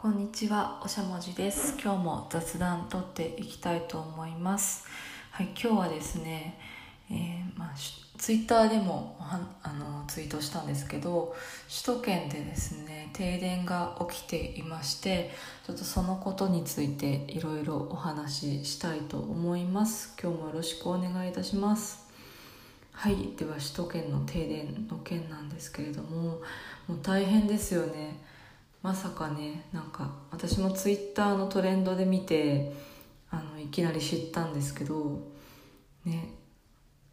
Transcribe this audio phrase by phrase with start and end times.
[0.00, 1.76] こんにちは、おしゃもじです。
[1.82, 4.86] 今日も雑談とっていきたいと思います。
[5.32, 6.56] はい、今日はですね、
[7.10, 7.74] えーまあ、
[8.16, 11.34] ツイッターでもあのツイートしたんですけど、
[11.68, 15.32] 首都圏でですね、停電が起きていまして、
[15.66, 20.14] ちょっとそのことについていろいろお話ししたいと思います。
[20.22, 22.06] 今日もよろしくお願いいたします。
[22.92, 26.40] はい、では首都圏の停電の件なんですけれども、
[26.86, 28.37] もう大変ですよね。
[28.88, 32.72] まさかねなんか私もツイッターのトレンドで見て
[33.30, 35.20] あのいきなり知ったんですけど
[36.06, 36.32] ね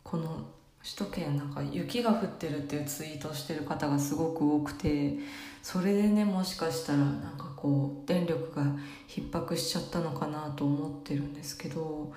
[0.02, 0.48] この
[0.82, 5.18] 首都圏なんか雪が降ってるっていうツイートしてる方がすごく多くて
[5.62, 8.64] それでねもしかしたらなんかこう電力が
[9.10, 12.14] 逼迫しちゃったのかなと思ってるんですけど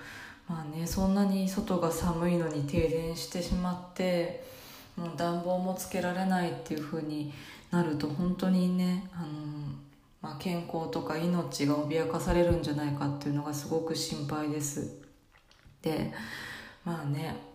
[0.47, 4.41] まあねそんなに外が寒いのに停電してしまって
[4.95, 7.33] もう暖房もつけられないっていう風に
[7.71, 9.27] なると本当にねあの、
[10.21, 15.01] まあ、健康とか命が脅かされるんじゃないかっていうのがすごく心配です。
[15.81, 16.11] で
[16.83, 17.49] まあね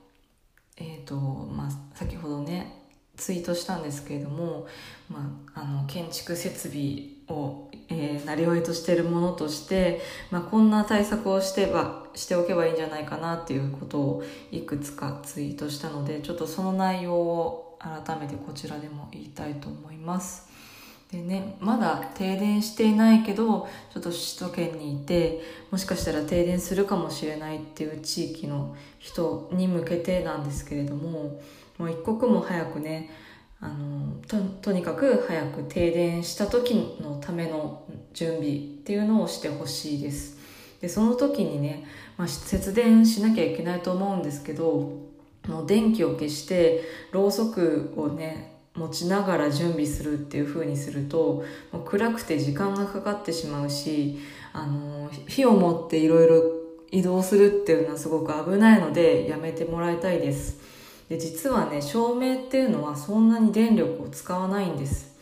[0.77, 2.85] えーとまあ、先ほどね
[3.17, 4.67] ツイートしたんですけれども、
[5.09, 10.01] まあ、あの建築設備を、えー、なりわいとしているものとして、
[10.31, 20.49] まあ、こんな対策をしてばしておけばいいんじゃないかなっていうことをいくつかツイートしたのでちょっとその内容を改めてこちらでも言いたいと思います。
[21.13, 31.41] でね、まだ停電していないけどちょっと首都圏にいてもしかしたら停電するかもしれないっていう地域の人に向けてなんですけれども
[31.79, 33.11] もう一刻も早くね
[33.61, 40.37] あのととにかく早く停電した時のための準備っていうのをしてほしいです
[40.81, 45.14] でその時にね、まあ、節電しなきゃいけないと思うんですけど
[45.49, 54.19] もう電気を消してろうそくをね持ちながら準備するっていう風にするともう暗くて時間がかかってしまうし
[54.53, 56.43] あの火を持っていろいろ
[56.91, 60.61] 移動するっていうのはすごく危ないのでやめてもらいたいです。
[61.09, 65.17] で実はね照明っていうのはそんなに電力を使わないんです。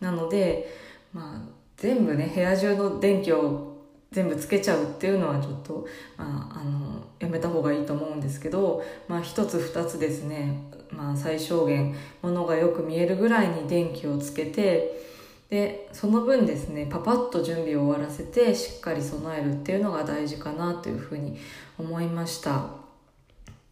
[0.00, 0.68] なので、
[1.12, 3.73] まあ、全部ね部屋中の電気を
[4.14, 15.02] 全部つけちゃうっていうのはちょっと、まあ、あのやめた方がいいと思うんですけど、まあ、一つ二つですね、まあ、最小限ものがよく見えるぐらいに電気をつけて
[15.50, 21.36] でその分ですねパパッと準備を終わらせてしっかり備えるっていうのが大事かなというふうに
[21.76, 22.66] 思いました。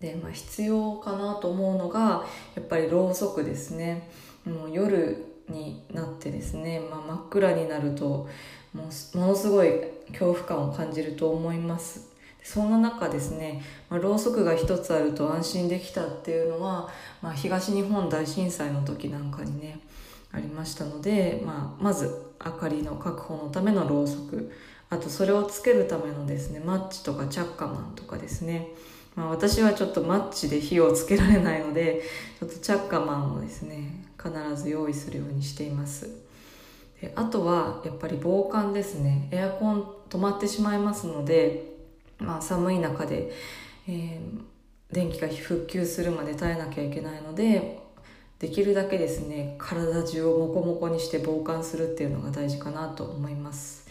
[0.00, 2.24] で、まあ、必要かなと思うのが
[2.56, 4.10] やっぱりろうそくですね。
[4.44, 8.28] もう夜になってですね、まあ、真っ暗になると
[8.74, 9.70] もうものすごい
[10.12, 12.12] 恐怖感を感じると思います。
[12.42, 16.88] そんな中ですね、まあ、ろうそくが一つあると安心できたっていうのは、
[17.20, 19.78] まあ、東日本大震災の時なんかにね
[20.32, 24.50] ありましたので、まあ、まず明かりの確保のためのろうそく。
[24.90, 28.68] あとそれをつけるためのですねマッチとかチャッカマンとかですね、
[29.14, 32.02] まあ、私はちょっとマッチで火をつけられないので
[32.38, 36.10] ちょっとチャッカマンをですね必ず用意するようにしています。
[37.00, 39.28] であとはやっぱり防寒ですね。
[39.30, 41.72] エアコン止まってしまいますので
[42.22, 43.32] まあ、寒い中で、
[43.88, 47.80] えー、電気が復旧するまで耐えなきゃいけないので
[48.38, 53.82] できるだけですね体中をモコモコにして防寒するっていうのが大事かなと思います。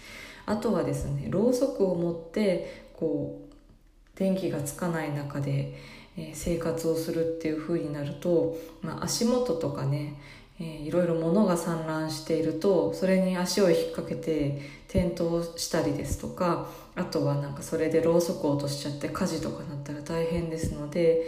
[0.45, 5.77] あとはですねろうそくを持ってこう電気がつかない中で、
[6.17, 10.15] え、生活をするっていう風になると、まあ、足元とかね
[10.63, 21.23] えー、いろいろ物が散乱しているとそれに足を引っ掛けて転倒したりですとかあとはなんかそれでろうそくを落としちゃって火事とかなったら大変ですので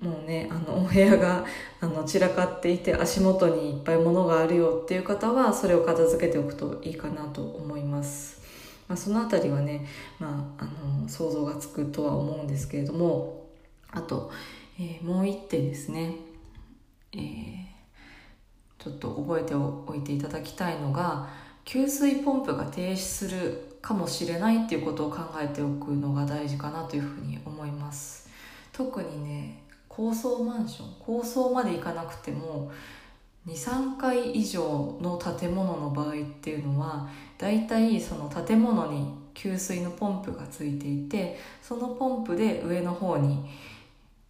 [0.00, 1.44] もうねあのお部屋が
[1.80, 8.38] あの散らかっていて足元にいっぱい物があるよっていう方はそれを片付けておくといいかなと思います。
[8.86, 9.84] まあ、そのあたりはね、
[10.18, 13.44] まあ、あの想像がつくとは思うんですけれども
[13.90, 14.30] あと、
[14.80, 16.14] えー、もう一点ですね、
[17.12, 17.57] えー
[18.78, 21.28] ちょっと覚えておいていただきたいのが
[21.64, 28.28] 給水ポンプが停止するかもしれないっていうことを考えておくのが大事かなというふうに思います。
[28.72, 32.70] 特にね高層マンション高層まで行かなくても
[33.48, 37.08] 23階以上の建物の場合っていうのは
[37.38, 43.44] だいたいその建物に給水のポンプがついていてそのポンプで上の方に、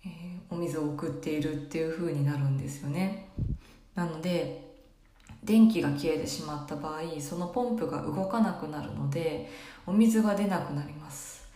[0.05, 3.29] えー、お水を送っているっていう風になるんですよね。
[3.99, 4.65] なので
[5.43, 9.51] 電気が消えてしまった場合そのポンプが動かなくなるので
[9.87, 11.49] お水が出なくなります。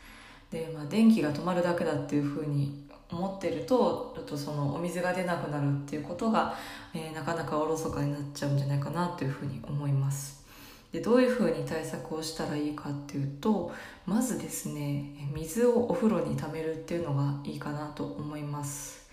[0.50, 6.54] で、まあ、電気が止まるだけだっていう風に思ってるとちょっとそのお水が出なくなるっていうことが、
[6.92, 10.42] えー、なかなかおろそかになっちゃうんじゃないかなというふうに思います。
[10.90, 13.72] でどういうふうに対策をしたらいいかっていうと
[14.04, 19.08] まずですね水をお風呂に溜めるっていうのがいいかなと思います。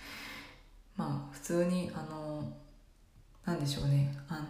[0.98, 2.44] まあ普通にあの
[3.50, 4.14] なんでしょうね。
[4.28, 4.42] あの、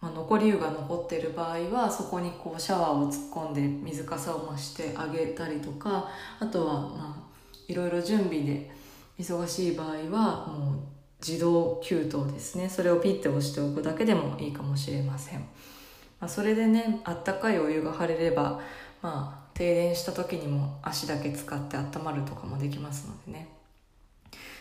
[0.00, 7.28] まあ、残り湯が残ってる場合はそこにこうシャワーを突っ込んで水かさを増してあげたりとかあとはまあ
[7.66, 8.70] いろいろ準備で
[9.18, 10.78] 忙しい場合はもう
[11.26, 12.68] 自動給湯ですね。
[12.68, 18.60] それをピッて押しておくだけでもいいかもしれません、まあ、それでねあったかいお湯が張れれば
[19.00, 23.48] まあ停電した時にも足だけ使って温まるとかもできますのでね。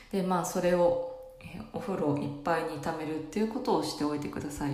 [0.09, 1.16] でまあそれを
[1.73, 4.71] お風呂いっぱいに溜めるっていうことをしておいてください。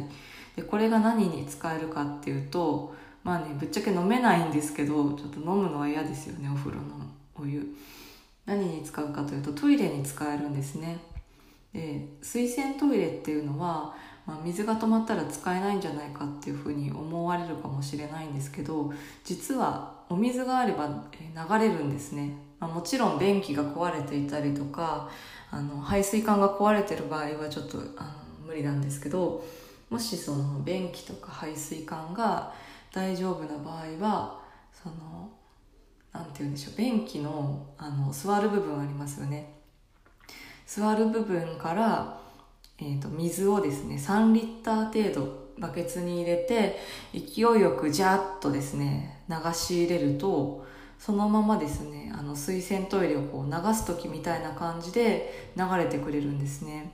[0.56, 6.84] でこれが何に使えるかっていうとまあねぶっちゃけ飲めないんですけどちょっと飲むのは嫌ですよねお風呂の
[7.36, 7.76] お湯。
[8.46, 11.00] 何に使うかというとトイレに使えるんですね。
[11.74, 13.96] で水洗トイレっていうのは、
[14.28, 18.94] まあ、水が止まったら使えないんじゃないかっていうふうに思われるかもしれないんですけど
[19.24, 25.10] 実はお水があれば流れるんですね、まあ、もちろん便器が壊れていたりとか
[25.54, 28.04] あの排水管が壊れてる場合はちょっとあ
[28.42, 29.46] の無理なんですけど
[29.92, 32.52] もしその便器とか排水管が
[32.92, 34.40] 大丈夫な場合は
[34.74, 35.30] その
[36.12, 39.54] 何て言うんでしょう便器のあの座る部分ありますよね。
[40.66, 42.20] 座る部分から、
[42.80, 46.80] えーと、水をですね3リッター程度バケツに入れて
[47.14, 50.66] 勢いよくジャーッとですね流し入れると
[51.06, 52.10] そのままですね。
[52.18, 56.94] あの水洗トイレをこう流す時みたいな感じで流れてくれるんですね。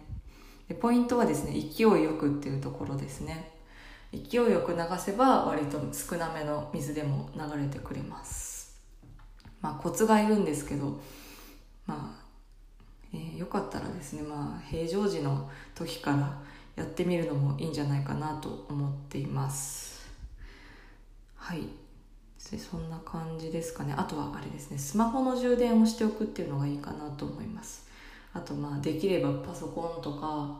[0.67, 3.51] でポイントはですね勢いよくっていうところですね。
[4.11, 8.81] 勢いよく流せば割と少なめの水でも流れてくれます。
[9.61, 10.99] まあコツがいるんですけど
[11.85, 12.25] まあ
[13.13, 16.35] えー、よかったらですねまあ平常時の時から
[16.75, 20.09] やってみるのもいいんじゃないかなと思っています。
[21.35, 21.78] はい。
[22.57, 23.93] そんな感じですかね。
[23.95, 24.77] あとはあれですね。
[24.77, 27.87] スマホの充電をしておくっていうのがいいかなと思います。
[28.33, 30.57] あとまあできればパソコンとか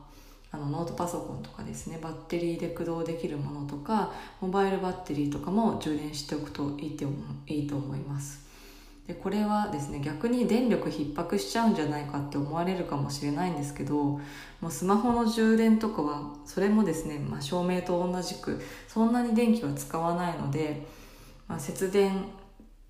[0.52, 2.00] あのノートパソコンとかですね。
[2.02, 7.06] バッテリーで駆動できるものとかモバイルバッテリーとかも充電しておくといいと
[7.48, 8.50] いいと思います。
[9.08, 14.22] でこれはですね逆に電力逼迫しちゃうんじゃないかって思われるかもしれないんですけども
[14.68, 20.86] うスマホの充電とかはそれもですね、まあ、照明と同じくそんなに電気は使わないので、
[21.50, 22.24] まあ、節電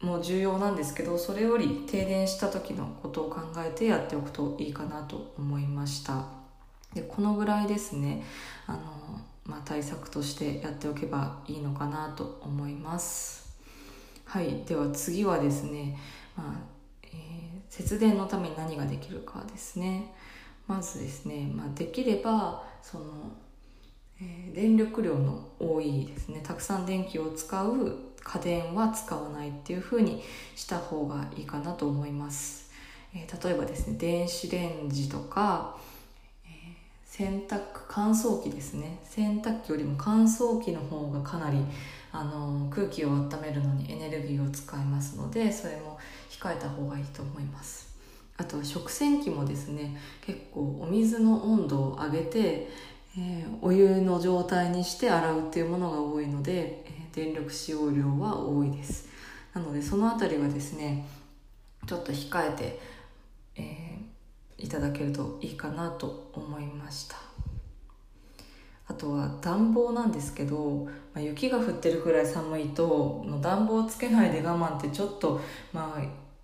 [0.01, 6.25] も重要なんですけどそれより停電した時のことを考えてやっておくといいかなと思いました。
[6.94, 8.23] でこのぐらいですね。
[8.67, 8.79] あの、
[9.45, 13.57] まあ、対策としてやっておけばいいのかなと思います。
[14.25, 14.63] はい。
[14.65, 15.97] では次はですね、
[16.35, 16.61] まあ
[17.03, 17.09] えー、
[17.69, 20.13] 節電のために何ができるかですね。
[20.69, 23.06] まずですね、まあ、できればその、
[24.21, 27.97] え、電力量の多いですねたくさん電気を使う
[28.31, 30.22] 家電は使わないっていう風に
[30.56, 32.70] した方がいいかなと思います、
[33.16, 35.76] えー、例えばですね電子レンジとか、
[36.46, 36.50] え
[37.06, 39.00] 洗濯乾燥機ですね。
[39.04, 41.58] 洗濯機よりも乾燥機の方がかなり
[42.12, 45.98] あの空気を温めるのにエネルギーを使いますのでそれも
[46.30, 47.90] 控えた方がいいと思います。
[48.38, 52.70] あとは食洗機もですね結構お水の温度を上げて、
[53.18, 59.07] えー、お湯の状態にして洗うっていうものが多いので、えー、電力使用量は多いです。
[59.54, 61.07] なのでその辺りはですね
[61.85, 62.80] ちょっと控えて、
[63.56, 67.16] えー、いただけるといいかなと思いました。
[68.87, 75.39] あとは暖房なんですけど、まあ、雪が降ってるくらい寒いと暖房つけないで我慢ってちょっと、
[75.71, 76.01] まあ、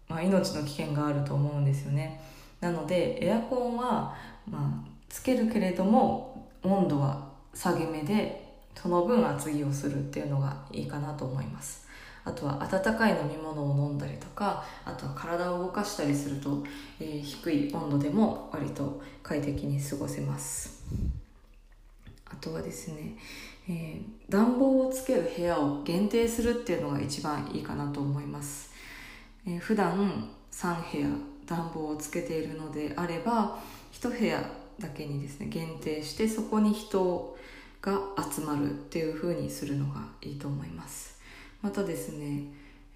[0.08, 2.22] まあ、命の危険があると思うんですよね。
[2.62, 4.16] なのでエアコンは、
[4.48, 8.45] まあ、つけるけれども温度は下げ目で
[8.76, 11.86] その分厚着をするっていうのがいいかなと思います。
[12.24, 16.64] あとは温かい飲み物を飲んだりとかあとは体を動かしたりすると、
[17.00, 20.84] えー、低い温度でも割と快適に過ごせます。
[22.26, 23.16] あとはですね、
[23.70, 28.72] えー、暖房をつける部屋を限定するっていうのが一番いいかなと思います、
[29.48, 31.08] えー、普段3部屋
[31.46, 33.60] 暖房をつけているのであれば
[33.94, 34.44] 1部屋
[34.80, 37.35] だけにですね限定してそこに人を
[37.86, 41.20] が集まるっていう風にするのがいいと思います。
[41.62, 42.44] またですね、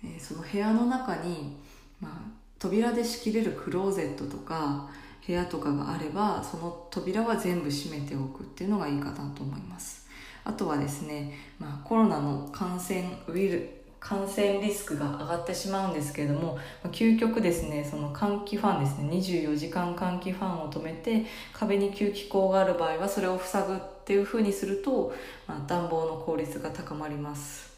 [0.04, 1.56] え、その部屋の中に、
[2.02, 2.12] まあ、
[2.58, 4.90] 扉で仕切れるクローゼットとか
[5.26, 10.08] 部屋とかがあればその扉は全部閉めておくっていうのがいいかなと思います。
[10.44, 25.14] あとはですね、まあ、コロナの感染ウイル感染リスクが上がってしまうんですけれども究極ですねその換気ファンですね24時間換気ファンを止めて壁に吸気口がある場合はそれを塞ぐっていうふうにすると、
[25.48, 27.70] まあ、暖房の効率が高まります。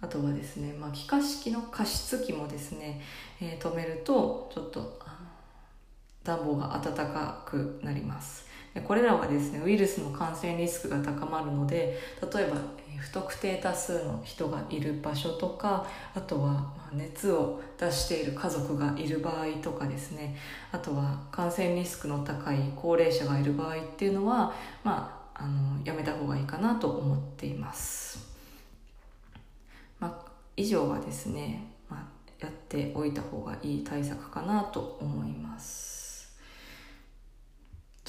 [0.00, 3.02] あとはですね、まあ、気化式の加湿器もですね、
[3.42, 4.98] えー、止めるとちょっと
[6.24, 8.48] 暖房が暖かくなります。
[8.84, 11.98] これらはですねウイルスの感染リスクが高まるので
[12.32, 12.56] 例えば
[13.00, 20.36] 不特定多数の人がいる場所とかあとは熱を出している家族がいる場合とかですね
[20.70, 24.52] あとは感染リスクの高い高齢者がいる場合っていうのは
[24.84, 28.28] まああのやめた方がいいかなと思っています。
[29.98, 32.00] まあ、以上はですね、まあ、
[32.38, 36.00] やっておいた方がいい対策かなと思います。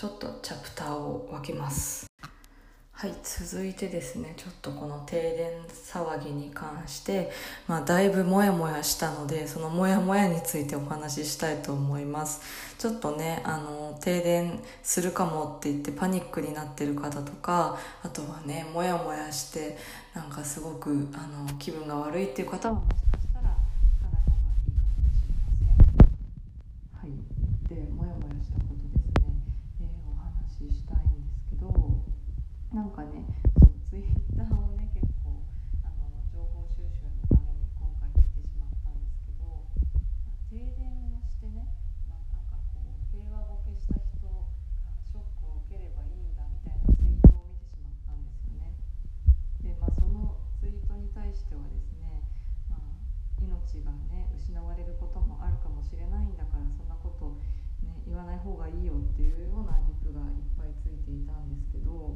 [0.01, 2.10] ちょっとチャプターを分けます
[3.01, 7.31] はい続いてですねちょっとこの停電騒ぎに関して、
[7.67, 12.41] まあ、だいぶモヤモヤしたのでそのモヤモヤについてお話ししたいと思います。
[12.77, 19.79] ちょっとねあの停電するかもって言ってパニックになってる方とかあとはねモヤモヤして
[20.13, 22.83] なんかすごくあの気分が悪いっていう方は
[32.71, 33.27] なんかね
[33.83, 35.43] ツイッターをね結構
[35.83, 39.67] あの情報収集のために今回見てしまったんですけど
[40.47, 41.67] 停電をしてね、
[42.07, 44.47] まあ、なんかこう平和ボケした人が
[45.03, 48.71] ショックを受ければいいんだみたいなツイートを見てしまったんですよね。
[49.59, 52.23] でまあそのツイートに対してはですね、
[52.71, 52.87] まあ、
[53.35, 55.19] 命がね失われること
[55.81, 57.33] もしれないんだからそんなこと、
[57.81, 62.13] ね、言わない方がいいよっていうようなリプがいっぱいついていたんですけど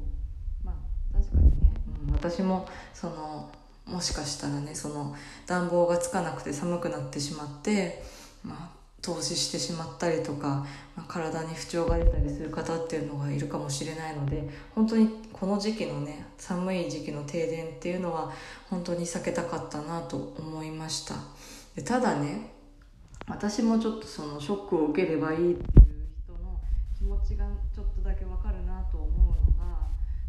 [0.63, 1.17] まあ。
[1.17, 1.73] 確かにね、
[2.07, 3.49] うん、私もその
[3.85, 5.15] もしかしたらねその
[5.47, 8.03] 暖房がつかなくて寒くなってしまって、
[8.43, 8.69] まあ、
[9.01, 18.31] 投資してしまったりとか、まあ、体に不調が出たりする方っていうのがいるかもしれないので本当にこの時期のね寒い時期の停電っていうのは
[18.69, 21.15] 本当に避けたかったなと思いました
[21.75, 22.54] でただね
[23.27, 26.59] 私もちょっとそのショックを受ければいいっていう人の
[26.95, 29.87] 気持ちがちょっとだけわかるなと思うのが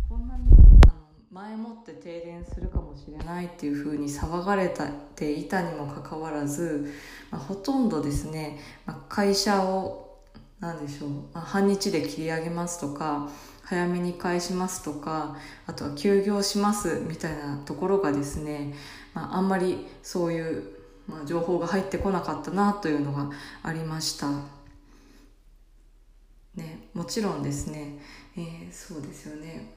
[0.09, 0.45] こんなに
[0.87, 0.95] あの
[1.31, 4.75] 前もって停電するかもしれないっていうふうに騒がれ
[5.15, 6.91] ていたにもかかわらず、
[7.31, 10.17] まあ、ほとんどですね、まあ、会社を
[10.61, 13.29] 何でしょう、まあ、半日で切り上げますとか
[13.63, 15.37] 早めに返しますとか
[15.67, 18.73] あとは休業しますみたいなところがですね、
[19.13, 20.76] まあ、あんまりそういう、
[21.09, 23.31] まあ、情報が入ってこなかったなというのが
[23.63, 24.29] ありました。
[26.55, 27.99] ね、もちろんですね、
[28.37, 29.75] えー、そうですよね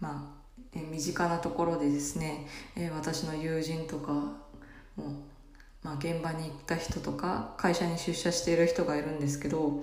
[0.00, 2.46] まあ、え身近なところでですね、
[2.76, 4.12] え私の友人とか
[4.96, 5.22] も、
[5.82, 9.82] まあ、現場に行った人とか会社に出社している人がいるんですけど、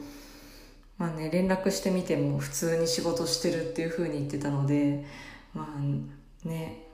[0.98, 5.06] まあね、連絡してみても普通に仕事してるっていうふうに言ってたので
[5.54, 6.85] まあね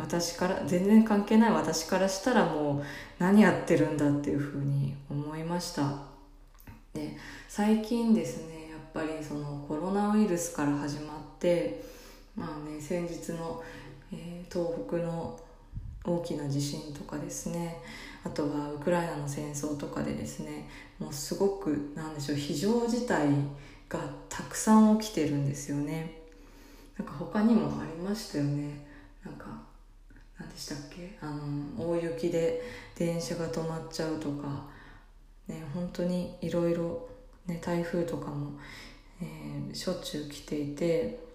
[0.00, 2.84] 私から全然関係ない私からしたらもう
[3.18, 6.10] 何やってるんだっていうふうに思いました。
[6.94, 7.16] で
[7.48, 11.84] 最近ですねやっぱりそのコロナウイルスから始まって
[12.36, 13.62] まあね先日の、
[14.12, 15.38] えー、東北の
[16.04, 17.76] 大きな地震とかですね
[18.24, 23.28] あとはウクライナの戦争とかでですねもうすごくなんでしょう非常事態
[23.88, 26.20] がたくさん起きてるんですよね。
[26.96, 28.86] なんか他にもありましたよね。
[29.24, 29.46] なんか
[30.40, 31.18] 何でしたっけ？
[31.20, 32.62] あの大雪で
[32.96, 34.64] 電車が止まっちゃうとか。
[35.46, 37.08] ね本当にいろいろ
[37.60, 38.52] 台風とかも、
[39.20, 41.28] えー、しょっちゅう来ていて。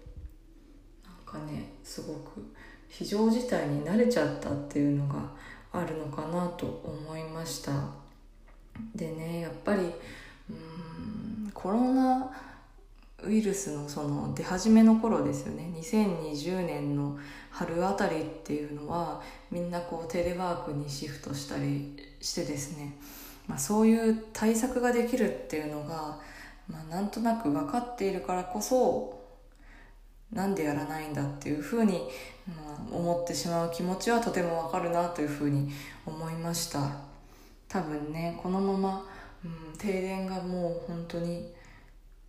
[1.04, 2.54] なんかねすごく
[2.88, 5.30] 非常事態に慣れちゃったっていうのが
[5.72, 7.72] あるのかなと思いました。
[8.94, 9.92] でねやっぱり
[10.48, 12.30] うんコロナ
[13.26, 15.70] ウイルスのその出始めの頃ですよね。
[15.76, 17.18] 2020年の
[17.50, 22.96] 春あたりっていうのはみんなこうテレワークにシフトしたりしてですね、
[23.46, 26.18] まあ、そういう対策ができるっていうのが、
[26.68, 29.16] まあ、なんとなく分かっているからこそ
[30.32, 32.02] なんでやらないんだっていうふうに、
[32.46, 35.72] まあ、思ってしまう気持ちはとてもわかるなというふうに
[36.04, 36.90] 思いました。
[37.68, 39.06] 多分ねこのまま、
[39.44, 41.52] うん、停電がもう本当に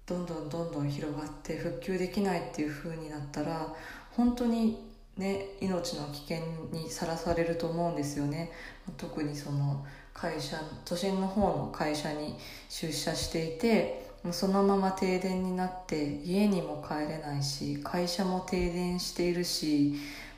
[0.08, 3.68] どんどんどんどん広がって復旧できないっていうふうになったら
[4.12, 4.78] 本当に
[5.18, 6.38] ね命の危険
[6.72, 8.52] にさらされると思うんですよね
[8.96, 12.36] 特にその会社都心の方の会社に
[12.70, 19.96] 出社していてもうそのまま停電になって家にも帰れないし会社も停電しているし、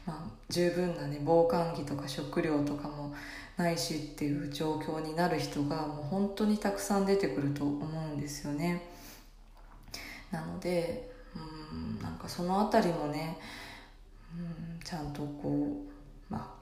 [0.08, 3.14] まあ、十分なね防寒着とか食料とかも
[3.56, 8.89] ないしっていう状況になる人がもう本当にたくさん出てくると思うんですよね。
[10.32, 13.38] なのでうんなんかその辺りもね
[14.38, 15.86] うんちゃんとこ
[16.30, 16.56] う、ま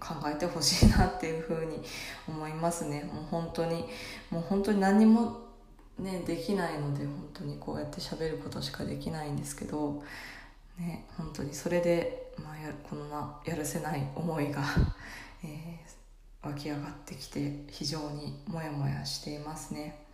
[0.00, 1.80] あ、考えてほしいなっていうふうに
[2.28, 3.04] 思いますね。
[3.12, 3.84] もう本当に
[4.30, 5.40] もう本当に何も
[5.98, 10.02] ねできないので本当にこうやって喋ることしかできないんですけど
[10.78, 14.62] ね本当にそれで、まあ、やこのなやるせない思いが、
[15.44, 20.04] えー、湧き上がってきて非常にモヤモヤしていますね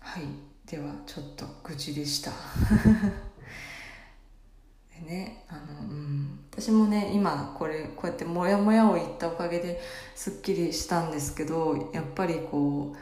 [0.00, 0.24] はい
[0.70, 2.30] ではちょっと愚痴でした。
[5.04, 9.80] でねあの、うん、私もね今これこうやってモヤモヤを言ったおかげで
[10.14, 12.94] すっきりしたんですけどやっぱりこ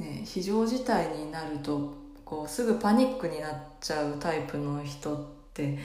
[0.00, 5.20] うね非常事態になるとこうすぐパニックになっちゃうタイプの人っ
[5.54, 5.78] て、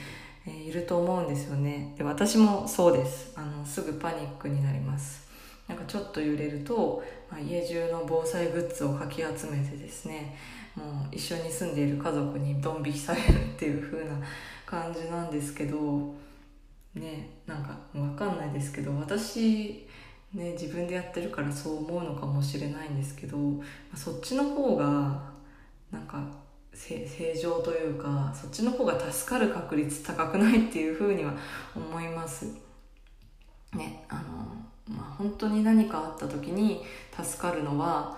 [0.46, 1.94] えー、いると思うんですよね。
[1.96, 3.32] で私もそうです。
[3.36, 5.22] あのすぐパニックになります。
[5.68, 10.36] なんかちょっと揺れると、まあ、家中の防災グッズをかき集めてですね
[10.76, 14.18] もう一緒に住んでいる家族にドン引きされるっていう風な
[14.66, 16.14] 感じなんですけど
[16.94, 19.86] ねなんか分かんないですけど私
[20.32, 23.36] ね自分でやってるからそう思うのかもしれないんですけど
[23.94, 25.32] そっちの方が
[25.90, 26.24] なんか
[26.74, 27.06] 正
[27.40, 31.32] 常というかそっちの方が助かる確率高くないっていうふうには
[31.74, 32.46] 思います。
[33.72, 38.16] ねあのまあ本当に何かあった時に助かるのは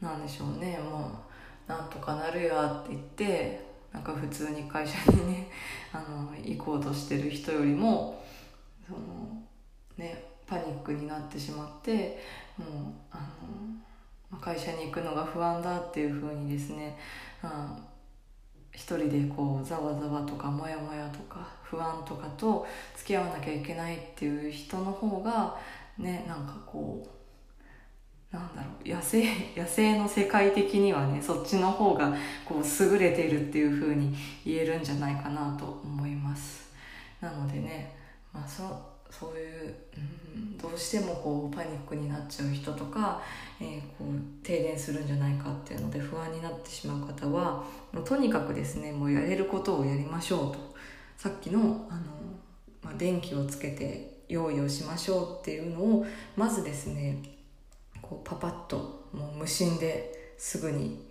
[0.00, 1.29] 何でしょうねもう
[1.70, 5.48] なんとかなるやって言ってなんか普通に会社にね
[5.94, 8.20] あの行こうとしてる人よりも
[8.84, 8.98] その
[9.96, 12.20] ねパニックになってしまって
[12.58, 12.68] もう
[13.12, 13.20] あ
[14.32, 16.98] の会社に行くのが不安だっていうふうにですね、
[17.44, 17.84] うん、
[18.72, 25.56] 一人でこうざわざわとかモヤモヤとか不安とかと付き合わなきゃいけないっていう人の方が
[25.98, 27.19] ねなんかこう
[28.32, 29.24] なんだろう野生
[29.56, 36.70] 野生の世界的にはねそっちの方がこう優れてるっていうふうに言えるんじゃないかなと思います。
[37.20, 37.94] なのでね
[38.32, 39.74] まあそそういう、
[40.36, 43.20] うん、どうしてもこうパニックになっちゃう人とか、
[43.60, 50.70] えー、こう停電するんじゃないかっていうので不安になってしまう方はもうとにかくですねもうやれることをやりましょうと。
[51.16, 51.58] さっきの
[51.90, 52.00] あの、
[52.82, 57.39] まあ、電気をつけて用意をしましょうっていうのをまずですね
[58.10, 61.06] こうパパッともう無心ですぐに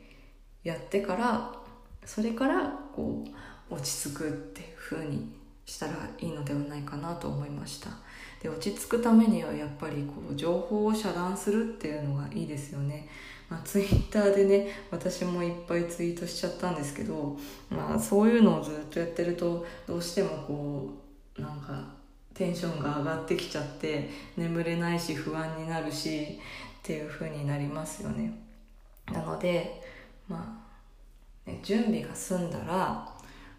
[0.65, 1.53] やってから
[2.05, 3.23] それからこ
[3.71, 5.31] う落ち着くっていう風に
[5.65, 7.91] したらいいのではないかなと思いました。
[8.41, 13.07] で落ち着くためにはやっぱりこう情報を遮断するっていうのがいいですよね、
[13.49, 17.37] まあ、ツイッターでね私もいっぱいツイートしちゃったんですけど、
[17.69, 20.89] まあ、そういうのをずっとやってるとどうしてもこ
[21.37, 21.83] うなんか
[22.33, 26.39] テンションが上がってきちゃって眠れないし不安になるし
[26.79, 28.33] っていう風になりますよね。
[29.11, 29.81] なので
[30.27, 30.61] ま
[31.47, 33.07] あ、ね、準備が済んだら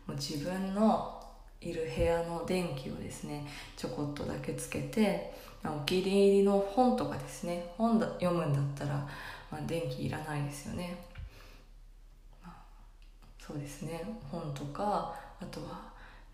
[0.06, 1.20] もう自分の
[1.60, 8.94] いる部屋の電気をですねちょこっとだけつけてお気に入りの本とかですね本だ読むんだったら、
[9.50, 10.96] まあ、電気いらないですよね、
[12.42, 12.54] まあ、
[13.38, 14.02] そうですね。
[14.30, 15.82] 本とかあとは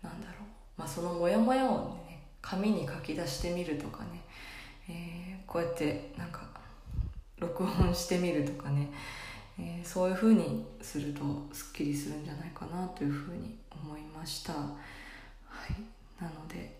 [0.01, 4.21] 何だろう、まあ、そのモヤモヤをね紙に書き出してみるとかね、
[4.89, 6.47] えー、こうやってなんか
[7.39, 8.89] 録音してみるとかね、
[9.59, 11.21] えー、そういう風にすると
[11.53, 14.53] すっきりするんじゃないかなというふうに思いました。
[14.53, 14.67] は
[15.69, 16.21] い。
[16.21, 16.77] なので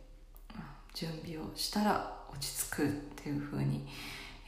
[0.98, 3.86] 準備をしたら落ち着くっていう風に、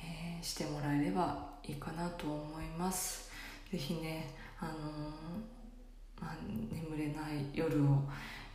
[0.04, 3.30] えー、してもらえればいいかなと思います。
[3.72, 4.76] 是非ねあのー、
[6.20, 6.36] まあ、
[6.72, 8.02] 眠れない夜を、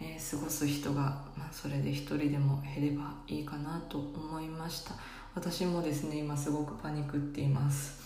[0.01, 1.03] えー、過ごす人が、
[1.37, 4.95] まあ、それで一人でも減ればいいかなと思いました。
[5.35, 8.03] 私もですね今すごくパニクっています。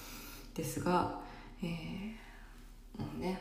[0.54, 1.20] ですが、
[1.62, 3.40] えー、もうね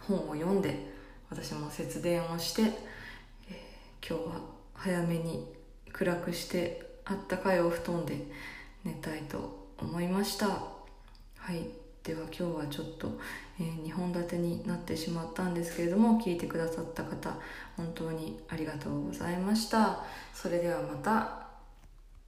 [0.00, 0.92] 本を読んで
[1.30, 2.62] 私も節電をして
[3.50, 3.62] え
[4.06, 4.40] 今日は
[4.74, 5.46] 早めに
[5.92, 8.26] 暗くしてあったかいお布団で
[8.84, 10.46] 寝たいと思いました。
[10.46, 11.66] はい。
[12.02, 13.20] では今日はちょっと、
[13.60, 17.36] えー、2本立てになってしまったんですけれども聞いてくださった方
[17.76, 20.02] 本当にありがとうございました。
[20.32, 21.39] それではまた。